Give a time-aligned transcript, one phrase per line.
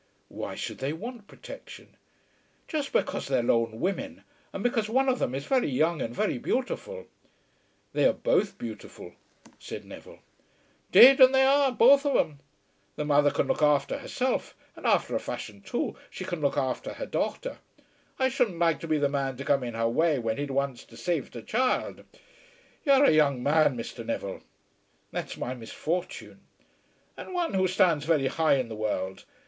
[0.29, 1.95] "Why should they want protection?"
[2.67, 6.39] "Just because they're lone women, and because one of them is very young and very
[6.39, 7.05] beautiful."
[7.93, 9.13] "They are both beautiful,"
[9.59, 10.17] said Neville.
[10.91, 12.39] "'Deed and they are, both of 'em.
[12.95, 16.93] The mother can look afther herself, and after a fashion, too, she can look afther
[16.93, 17.59] her daughter.
[18.17, 20.83] I shouldn't like to be the man to come in her way when he'd once
[20.83, 22.05] decaived her child.
[22.83, 24.03] You're a young man, Mr.
[24.03, 24.41] Neville."
[25.11, 26.47] "That's my misfortune."
[27.15, 29.25] "And one who stands very high in the world.